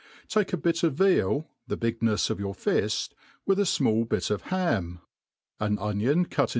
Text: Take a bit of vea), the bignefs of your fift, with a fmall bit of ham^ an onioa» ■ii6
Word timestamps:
Take 0.27 0.51
a 0.51 0.57
bit 0.57 0.81
of 0.81 0.95
vea), 0.95 1.43
the 1.67 1.77
bignefs 1.77 2.31
of 2.31 2.39
your 2.39 2.55
fift, 2.55 3.13
with 3.45 3.59
a 3.59 3.65
fmall 3.65 4.09
bit 4.09 4.31
of 4.31 4.41
ham^ 4.45 5.01
an 5.59 5.77
onioa» 5.77 6.25
■ii6 6.27 6.49